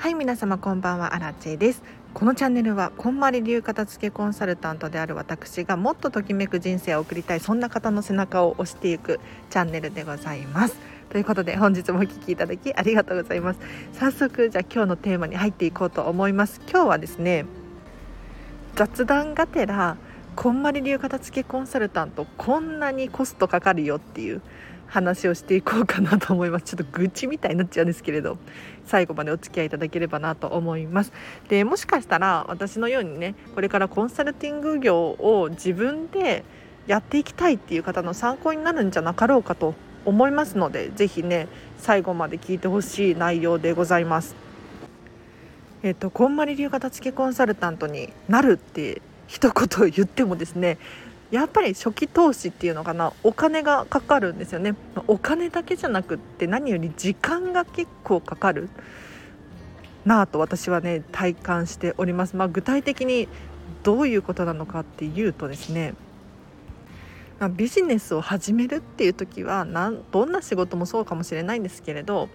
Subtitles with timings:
[0.00, 1.82] はい皆様こんばんはアラチェです。
[2.14, 10.76] このチャンネルはこんまり流片付けコンサルタントである私がもっとときめく人生を送りたいそんな方の背中を押していくチャンネルでございます。
[11.10, 13.60] ということで本日もお聴きいただきありがとうございます。
[13.92, 16.62] 早速じゃあ今日のテーマに入っていこうと思います。
[16.62, 17.44] 今日はですね
[18.76, 19.98] 雑談がてら
[20.34, 24.40] こんまり流片付けコンサルタントこんなにコストかかるよっていう
[24.90, 26.64] 話をしていこうかなと思います。
[26.64, 28.36] ちょっと愚痴みたいになっちゃうんですけれど。
[28.90, 31.12] 最後までお付き合いいただければなと思います。
[31.48, 36.44] でもしかしたら私のようにねこれからコンサルティング業を自分で
[36.88, 41.46] やっていきたいっていう方の参考になるんじゃなかろうかと思いますので是非ね
[41.78, 44.34] 最後まで聞いてほしい内容でございます。
[45.82, 50.78] えっ、とこんまり流片付けコンサルタントになるって一言言ってもですね
[51.30, 54.74] やっぱり初期投資っていうのかなお金がかかるんですよね。
[55.06, 58.68] お金だけじゃなくって何より時間が結構かかる
[60.04, 63.28] なぁと私はね体感しております、まあ、具体的に
[63.82, 65.94] どういうことなのかっていうとですね、
[67.38, 72.28] ま、ビジネスを始めるっていう時はなんどんな仕事もそうかもしれないんですけれど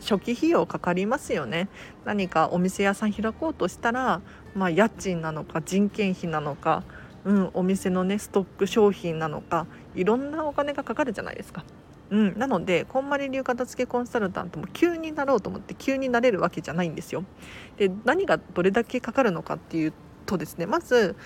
[0.00, 1.68] 初期費用かかりますよね。
[2.04, 4.20] 何かお店屋さん開こうとしたら、
[4.54, 6.84] まあ、家賃なのか人件費なのか
[7.24, 11.64] うん、お店のねストック商品なのかいろんなお金がかかるじゃないですか。
[12.10, 17.24] うん、なのでこんまり流片付けコンサルタントも急になろうと思って急になれるわけじゃないんですよ。
[17.76, 19.92] で何がどれだけかかるのかっていう
[20.24, 21.16] とですねまず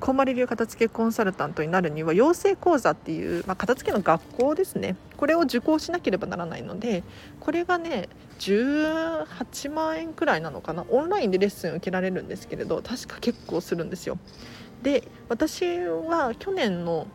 [0.00, 7.04] こんまり流片付けコンサルタントになるには養成講座っていう、まあ、片付けの学校ですねこれを受講しなければならないので
[7.38, 14.18] これがね18万円くらいなのかなオンラインでレッスン受けられるんですけれど確か結構するんですよ。
[14.82, 17.06] で私は去年の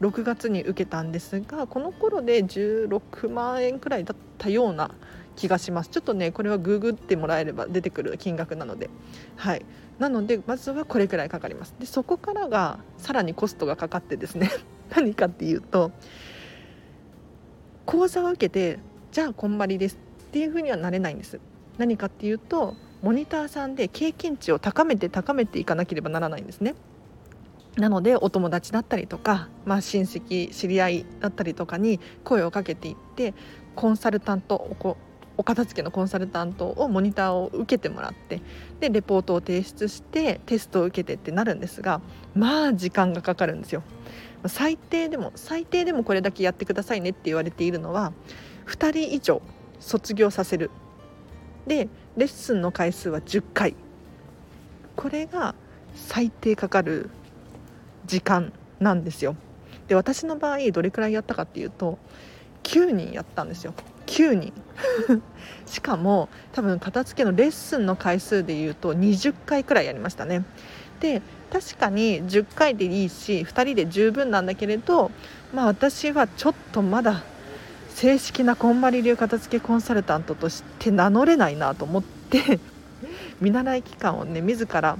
[0.00, 4.90] 6月に受けたんですがこの頃で16万円くらいだったような
[5.36, 5.90] 気がします。
[5.90, 8.90] ちょっとねこれはググってもらえれば出てくる金額なので。
[9.36, 9.64] はい。
[9.98, 11.74] なのでまずはこれくらいかかります。
[11.78, 14.50] でそこからがさらにコストがかかってですね。
[14.94, 15.92] 何かっていうと
[17.86, 18.78] 講座を受けて
[19.10, 21.38] じゃあこんまりですっていうふうにはなれないんです。
[21.78, 26.74] 何かっていうとモニターさんで経験値を高めて高めていかなければならないんですね。
[27.76, 33.34] なのでお友達だったりとか、まあ、親戚知り合いだったりとかに声をかけていって
[33.74, 34.76] コンサルタント
[35.38, 38.42] お片付けのコンサルタントをモニターを受けてもらって
[38.80, 42.02] でレポートを提出してテストを受けてってなるんですが
[42.34, 43.82] まあ時間がかかるんですよ。
[44.46, 48.12] 最低でも最低でもこれだけやってくださいねって言われているのは
[48.66, 49.40] 2人以上
[49.78, 50.70] 卒業させる
[51.66, 53.74] でレッスンの回数は10回。
[54.96, 55.54] これが
[55.94, 57.08] 最低かかる
[58.06, 59.36] 時間なんですよ。
[59.88, 61.98] で私の場合どれくらいやったかっていうと
[62.64, 63.74] 9人やったんですよ。
[64.06, 64.52] 9人。
[65.66, 70.44] しかも多分片付けのレッスンの回数でいうと20回くらいやりましたね。
[71.00, 75.10] で確かに10回でいいし2人で十分なんだけれど
[75.52, 77.24] まあ私はちょっとまだ
[77.94, 82.58] 正式なこんまり流片付けコンサルタントとして名乗れないなと思って
[83.40, 84.96] 見習い期間をね自ら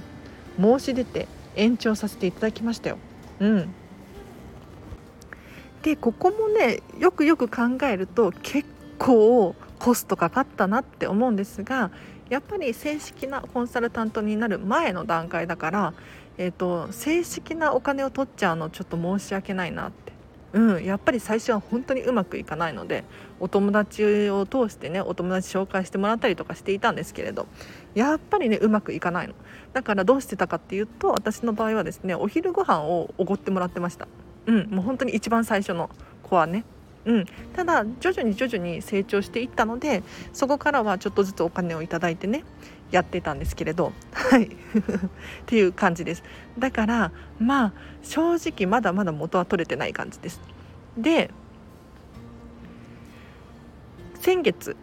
[0.59, 2.97] 申し出て延長させていただきましたよ。
[3.39, 3.73] うん、
[5.81, 8.67] でここもねよくよく考えると結
[8.97, 11.91] 構コストかかったなって思うんですが
[12.29, 15.93] やっぱり正式なコンサルタントになる前の段階だから、
[16.37, 20.02] えーと正式なお金を取っちゃうのちょっと申し訳ないなって
[20.53, 23.03] うん、やっぱり最初は本当にうまくいかないので
[23.39, 27.47] お友達を通してねお友達紹介してもらったりとかしていたんですけれど
[27.95, 29.33] やっぱりねうまくいかないの。
[29.73, 34.07] だからどうしてたかっていうと私の場合はですねお昼ご飯をおごってもらってました。
[34.45, 35.89] うんもう本当に一番最初の
[36.21, 36.65] 子はね。
[37.05, 42.45] うん、ただ徐々に徐々に成長していったのでそこからはちょっとずつお金をいただいてね
[42.93, 43.91] やってたんですけれど。
[44.13, 44.45] はい。
[44.45, 44.49] っ
[45.47, 46.23] ていう感じです。
[46.59, 47.73] だからまあ
[48.03, 50.39] 正直まだまだ元は取れてない感じです。
[50.95, 51.31] で
[54.19, 54.77] 先月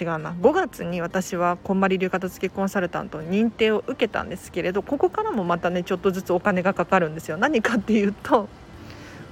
[0.00, 0.32] 違うな。
[0.40, 7.36] 5月に私はこんまり流片付けコンサルタント認定を受けたんですけれどここからもまたねちょっとずつお金がかかるんですよ。
[7.36, 8.48] 何かっていうと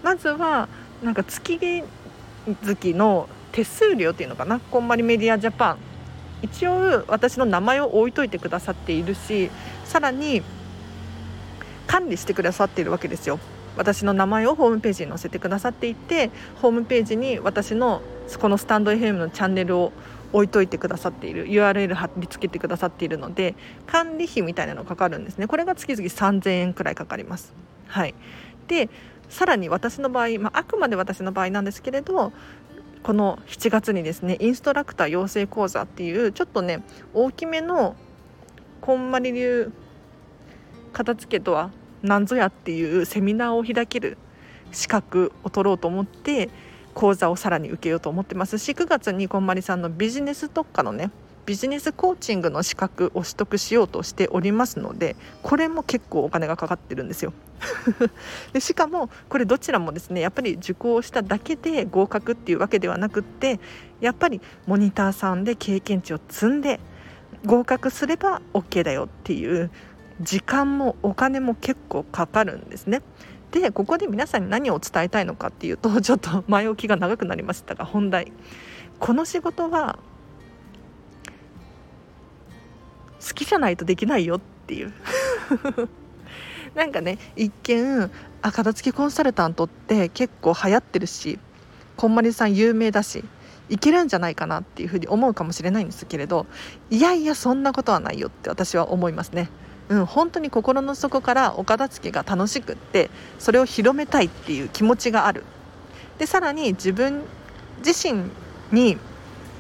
[0.02, 0.68] まずは
[1.02, 1.58] なんか月
[2.62, 4.60] 月の手数料っていうのかな。
[4.60, 5.89] こんまりメディアジャパン
[6.42, 9.50] 一応私の名前を置いといてくださっているし
[9.84, 10.42] さらに
[11.86, 13.38] 管理してくださっているわけですよ。
[13.76, 18.02] 私の名前をホームページに載せてくださっていてホームページに私の
[18.38, 19.92] このスタンド FM のチャンネルを
[20.32, 23.54] 置いといてくださっている URL 貼り付けてくださっているので
[23.86, 25.46] 管理費みたいなのかかるんですね。
[25.46, 27.52] これが月々3000円くらいかかります。
[27.86, 28.14] はい。
[28.68, 28.88] で
[29.28, 32.32] さらに私の場合、まあ、あくまで私の場合なんですけれど
[33.02, 36.82] この7月にですねインストラクター養成講座っていうちょっとね
[37.14, 37.96] 大きめの
[38.80, 39.72] こんまり流
[40.92, 41.70] 片付けとは
[42.02, 44.18] 何ぞやっていうセミナーを開ける
[44.72, 46.50] 資格を取ろうと思って
[46.94, 51.10] 講座をさらに受けようと思ってますし9月にこんまりさんのビジネス特化のね
[51.46, 57.32] ビジネスコーチングの資格を取得しようとしておりますのでこれも結構お金がかかってるんですよ。
[58.52, 63.60] でしかもこれどちらもですねやっぱり受講しただけで合格っていうわけではなくって
[64.00, 66.80] やっぱりモニターさんで経験値を積んで
[67.44, 69.70] 合格すれば OK だよっていう
[70.20, 73.02] 時間もお金も結構かかるんですね。
[73.50, 78.32] でここで皆さんに何を伝えたいのかっていうと ちょっと前置きが長くなりましたが本題
[79.00, 79.98] この仕事は
[83.20, 84.92] 好きじゃないとできないよっていう
[86.74, 88.10] なんかね一見
[88.42, 91.38] あ片付けコンサルタントって結構流行ってるし
[91.96, 93.24] こんまりさん有名だし
[93.68, 96.46] いけるんじゃないかなっていうふうに思うかもしれないんですけれど
[96.90, 99.48] いやいやそんなことはないよって私は思いますね。
[99.88, 105.42] うん、本当に心の底からお片付けが楽しくってそれを広めたいっていう気持ちがある
[106.18, 107.22] でさらに自分
[107.84, 108.30] 自身
[108.70, 108.98] に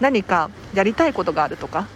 [0.00, 1.88] 何かやりたいことがあるとか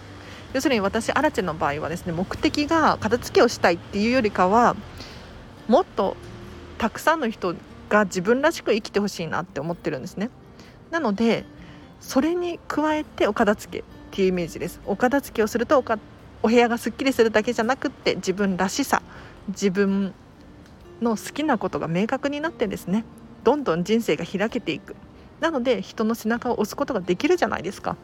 [0.53, 4.75] 要するに私アラチェの場合はですね目的が片付けをしたいっていうよりかは
[5.67, 6.15] もっと
[6.77, 7.55] たくさんの人
[7.89, 10.29] が自分らしく生きてほしいなって思ってるんですね。
[10.91, 11.45] なので
[11.99, 14.79] それに加えてお片付けっていうイメージです。
[14.85, 15.83] お片付けをすると
[16.43, 19.01] お部屋がすっきりするだけじゃなくって自分らしさ
[19.47, 20.13] 自分
[21.01, 23.03] の好きなことが明確になってですね
[23.43, 24.95] どんどん人生が開けていく。
[25.39, 27.97] なので人の背中を押すことができるじゃないですか。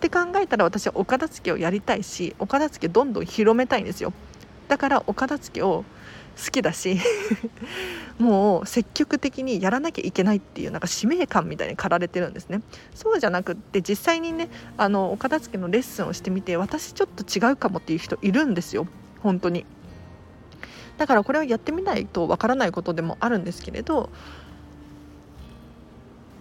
[0.00, 4.14] って考えたら私はお片付けをやりたいしお片付けどんどん広めたいんですよ。
[4.66, 5.84] だからお片付けを
[6.42, 6.98] 好きだし
[8.18, 12.62] もう積極的にやらなきゃいけないっていうなんか使命感みたいに駆られてるんですね。
[12.94, 14.48] そうじゃなくって実際にね
[14.78, 18.86] あのお片付けのレッスンをしてみて私ちょっと違うかもっていう人いるんですよ。
[19.22, 19.66] 本当に。
[20.96, 24.08] だからこれをやってみないとわからないことでもあるんですけれど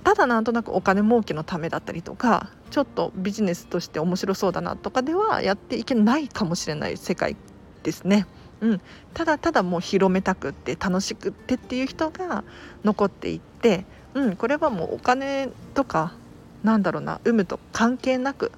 [0.10, 7.36] ただなんとなくお金儲けのためだったりとかちょっとビジネスとして面白そうだなとかではやっていけないかもしれない世界
[7.84, 8.26] ですね。
[8.62, 8.82] うん、
[9.14, 12.44] ただただもう広めたくって楽しくってっていう人が
[12.84, 13.86] 残っていって、
[14.16, 16.16] うん、これはもうお金とか
[16.64, 18.52] なんだろうな有無と関係なく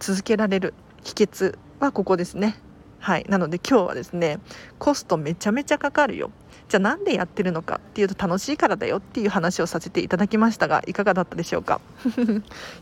[0.00, 0.74] 続けられる。
[1.02, 2.58] 秘訣はここですね。
[2.98, 4.38] はい、なので今日はですね
[4.78, 6.30] コストめちゃめちゃかかるよ。
[6.68, 11.80] じゃあなんでやってるのかっていうと楽しいからだよっていう話をさせていただきましたがいかがだったでしょうか？
[12.06, 12.10] い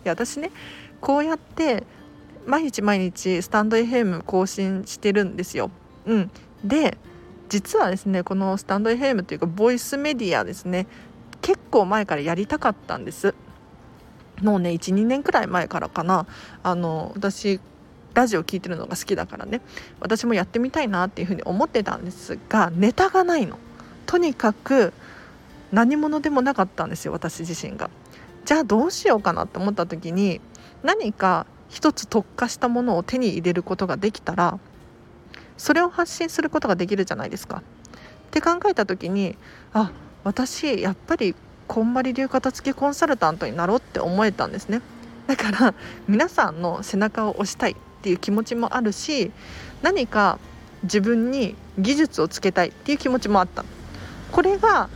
[0.04, 0.50] や私ね
[1.00, 1.84] こうやって
[2.46, 5.70] 毎日毎日スタンド FM 更新してるんですよ。
[6.06, 6.31] うん、
[6.64, 6.96] で
[7.48, 10.87] 実はですねこのスタンド FM というかボイスメディアですね
[11.42, 13.34] 結構前からやりたかったんです。
[14.42, 16.26] もうね12年くらい前からかな
[16.62, 17.60] あの私
[18.14, 19.60] ラジオ聴いてるのが好きだからね
[20.00, 23.58] 私もやってみたいなっていうふうに思ってたんですがネタがないの
[24.04, 24.92] とにかく
[25.72, 27.90] 何者でもなかったんですよ私自身が。
[28.44, 30.40] じゃあどうしようかなって思った時に
[30.82, 34.58] 何か一つ特化したものを手に入れることができたら
[35.56, 37.62] それを発信することができるじゃないですか。
[38.28, 39.36] って考えた時に
[39.72, 39.92] あ
[40.24, 41.34] 私やっぱり
[41.66, 44.82] こんまり流片付けコンサルタントになろうって思えたんですね。
[45.26, 45.75] だから
[46.06, 49.32] 皆さんの背中を押したいっていう気持ちもあるし
[49.82, 50.38] 何か
[50.82, 53.64] 自分に技術をつけたいっていう気持ちもあった。
[54.35, 54.91] これが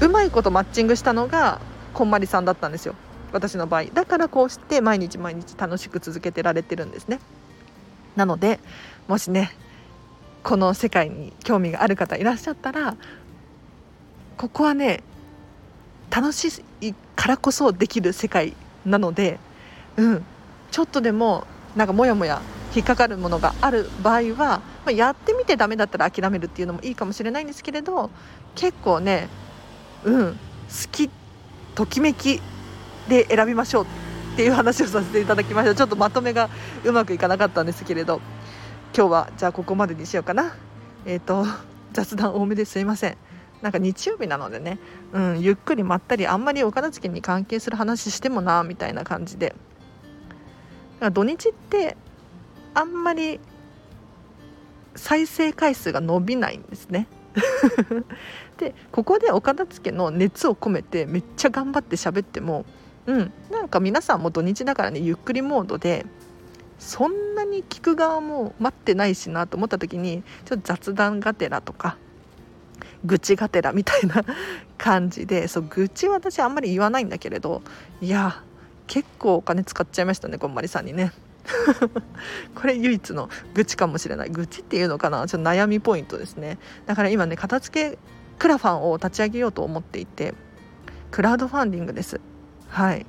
[0.00, 1.60] うまいことマッチングしたのが
[1.94, 2.96] こんまりさんだったんですよ。
[3.30, 3.84] 私の場合。
[3.84, 7.20] だからこうして毎日毎日楽しく続けてられてるんですね。
[8.16, 8.58] なので
[9.06, 9.52] もしね
[10.42, 12.96] この世界に興味がある方いらっしゃったら
[14.36, 15.04] ここはね
[16.10, 19.38] 楽しいからこそできる世界なので、
[19.96, 20.24] うん、
[20.72, 22.42] ちょっとでもなんかモヤモヤ
[22.74, 28.10] 引っかかるものがある場合は、まあ、やってみてダメだったら諦めるっていうのもいいかもしれないんですけれど
[28.54, 29.28] 結構ね
[30.04, 30.38] うん好
[30.92, 31.10] き
[31.74, 32.40] ときめき
[33.08, 35.74] で選びましょうっていう話をさせていただきました。
[35.74, 36.48] ちょっとまとめが
[36.84, 38.20] うまくいかなかったんですけれど
[38.96, 40.56] 今日はじゃあここまでにしようかな。
[41.06, 41.46] えっ、ー、と
[41.92, 43.16] 雑談多めですいません。
[43.62, 44.78] なんか日曜日なのでね、
[45.12, 49.54] うん、ゆっくりまったりあんまりお片付けに関係する話してもなみたいな感じで。
[51.12, 51.96] 土日って
[52.72, 53.40] あんまり
[54.94, 57.06] 再生回数が伸びないんですね。
[58.58, 62.64] でここでお片付けの熱を込めてめっちゃ頑張って喋っても
[63.06, 66.06] うんなんか皆さんも土日だからねゆっくりモードで
[66.78, 71.96] そんなに聞く側も待ってないしなと思った時にちょっと雑談がてらとか
[73.04, 74.24] 愚痴がてらみたいな
[74.78, 77.62] 感じでそう愚痴は私あんまり言わないんだけれど
[78.00, 78.42] いや
[78.86, 81.12] 結構お金使っちゃいましたねこんまりさんにね。
[82.54, 84.30] これ唯一の愚痴かもしれない。
[84.30, 85.26] 愚痴っていうのかな？
[85.26, 86.58] ちょっと悩みポイントですね。
[86.86, 87.98] だから今ね片付け
[88.38, 90.34] クラファンを立ち上げようと思っていて
[91.10, 92.20] クラウドファンディングです。
[92.68, 93.06] はい。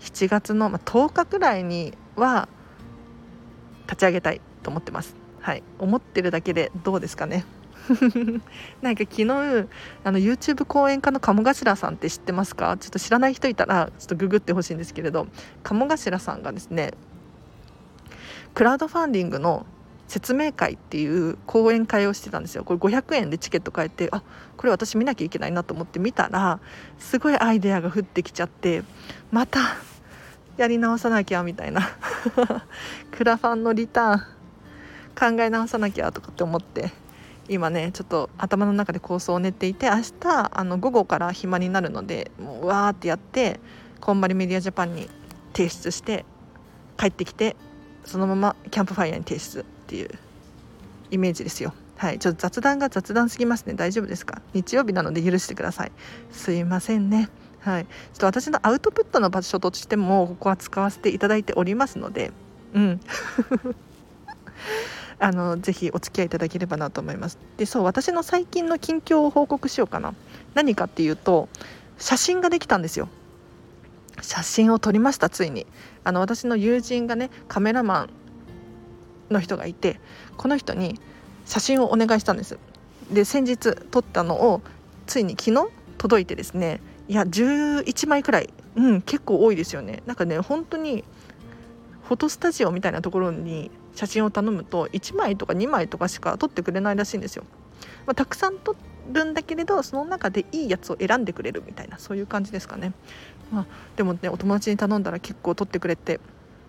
[0.00, 2.48] 7月の10日くらいには
[3.86, 5.14] 立ち上げたいと思ってます。
[5.40, 5.62] はい。
[5.78, 7.44] 思ってるだけでどうですかね？
[8.82, 12.76] なんか昨日あの YouTube 講演家の鴨頭さんって知ってますか？
[12.78, 15.28] ちょっと知らない人いたらちょっとググってほしいんですけれど
[15.62, 16.92] 鴨頭さんがですね
[18.56, 19.66] クラウドファンディングの
[20.08, 22.64] 説明会っていう講演会をしてたんですよ。
[22.64, 24.22] これ500円でチケット買えてあ
[24.56, 26.58] これ私見なきゃいけないなと思って見たら
[26.98, 28.82] すごいアイデアが降ってきちゃって
[29.30, 29.60] また
[30.56, 31.82] やり直さなきゃみたいな。
[33.12, 36.92] クラファンのリターン考え直さなきゃとかって思って
[37.50, 43.60] 今ねちょっと頭の中で構想を練っていて明日あの午後から暇になるのでもうわーってやって
[44.00, 45.10] こんまりメディアジャパンに
[45.52, 46.24] 提出して
[46.96, 47.54] 帰ってきて
[48.06, 50.10] そのままキャンプファイヤーに提出っていう
[51.10, 51.74] イメージですよ。
[51.96, 52.18] はい。
[52.18, 53.74] ちょっと雑談が雑談すぎますね。
[53.74, 54.42] 大丈夫ですか？
[54.52, 55.92] 日曜日なので許してください。
[56.30, 57.28] すいませんね。
[57.60, 57.84] はい。
[57.84, 62.32] ちょっと私のアウトプットの場所としてもここは使わせていただいておりますので。
[62.74, 63.00] うん。
[65.18, 67.38] あのぜひお付き合いいただければなと思います。
[67.56, 70.14] でそう私の最近の近況を報告しようかな。
[70.54, 71.48] 何かっていうと
[71.98, 73.08] 写真ができたんですよ。
[74.20, 75.66] 写真を撮りましたついに。
[76.06, 78.10] あの私の友人がねカメラマン
[79.34, 79.98] の人がいて
[80.36, 81.00] この人に
[81.44, 82.58] 写真をお願いしたんです。
[83.10, 84.62] で先日撮ったのを
[85.06, 90.04] ついに昨日届いてですねいや11枚くらいうん結構多いですよね。
[90.06, 91.02] なんかね本当に
[92.04, 97.42] フォトスタジオみたいなところに写真を頼むと1枚とか2枚とかしか撮ってくれないらしいんですよ、
[98.06, 98.76] まあ、たくさん撮
[99.12, 102.92] るんだけれどその中でいいやつを選んでくれるみたいなそういう感じですかね、
[103.52, 106.20] まあ、でもねお友達に頼んだら結構撮ってくれて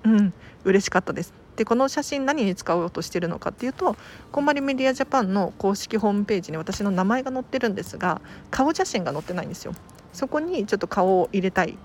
[0.03, 1.33] うん嬉しかったです。
[1.55, 3.95] でこの写真何に使おうとしてるのかっていうと
[4.31, 9.73] こんまりメディアジャパンの公式ホームページに私の名前が載ってるんですが顔写真が載ってないんですよ。
[10.13, 11.77] そこにちょっと顔を入れたい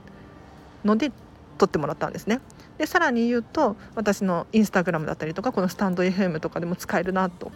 [0.85, 1.11] ので
[1.59, 2.41] 撮ってもらったんですね。
[2.77, 7.51] でさらに言うと私のインスタグラムだったりとかこのスタンド FM とかでも使えるなと。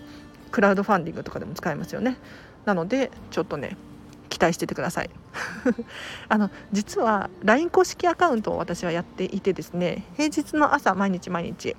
[0.53, 2.17] クラウドファンディングとかでも使えますよね。
[2.65, 3.77] なのでちょっとね
[4.29, 5.11] 期待しててください
[6.29, 11.77] あの実は LINE 公式アカウントを私はやっていてですね平日の朝毎日毎日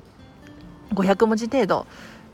[0.93, 1.87] 500文字程度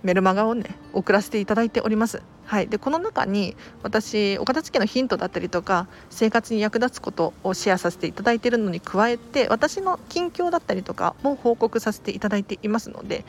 [0.03, 2.22] メルマガをね送らせていただいております。
[2.46, 13.24] はい、でこの中に私お片付けのヒントだったりとか生活に役立つことをシェアさせていただいているのに加えて私の近況だったりとかも報告させていただいていますので、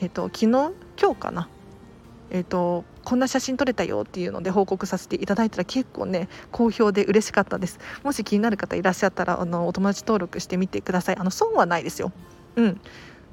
[0.00, 1.48] えーと、昨日今日かな、
[2.30, 7.78] えーと、こんな写真撮れたよっていうので報告させていただいたら結構ね好評で嬉しかったです。
[8.02, 11.16] もし気になる方いらっしゃったらあのお友達登録してみてください。
[11.16, 12.10] あの損はないですよ。
[12.56, 12.80] うん。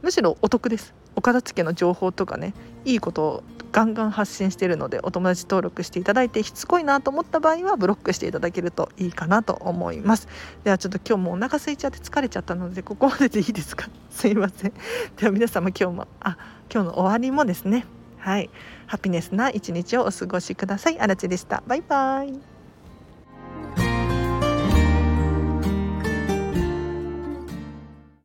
[0.03, 0.93] むしろお得です。
[1.15, 2.53] お片付けの情報とかね
[2.85, 10.27] いいことをガンガン発信しているのでお友達登録していただいてしつこいなと思った場合はブロックしていただけるといいかなと思います。
[10.63, 13.89] ではちょっと今日もお腹空いちゃって疲れちゃったのでここまででいいですか？
[14.11, 14.73] すいません。
[15.17, 16.37] では皆様今日もあ
[16.71, 17.85] 今日の終わりもですね。
[18.23, 18.49] はい。
[18.87, 20.97] ハピネスな一日をお過ごしください。
[20.97, 21.61] あらちでした。
[21.67, 22.52] バイバイ。